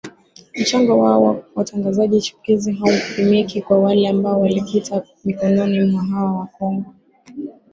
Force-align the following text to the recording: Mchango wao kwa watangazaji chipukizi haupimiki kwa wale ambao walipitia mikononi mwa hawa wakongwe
Mchango 0.53 0.99
wao 0.99 1.33
kwa 1.33 1.43
watangazaji 1.55 2.21
chipukizi 2.21 2.73
haupimiki 2.73 3.61
kwa 3.61 3.79
wale 3.79 4.09
ambao 4.09 4.39
walipitia 4.41 5.03
mikononi 5.25 5.79
mwa 5.83 6.03
hawa 6.05 6.31
wakongwe 6.39 6.93